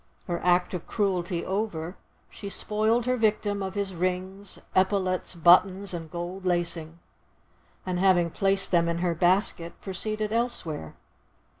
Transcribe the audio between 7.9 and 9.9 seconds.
having placed them in her basket,